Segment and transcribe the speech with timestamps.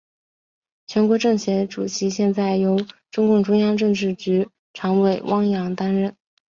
[0.87, 2.75] 全国政协主席现在由
[3.11, 6.15] 中共中央政治局常委汪洋担任。